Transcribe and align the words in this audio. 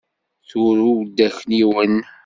Turew-d 0.49 1.17
akniwen. 1.27 1.95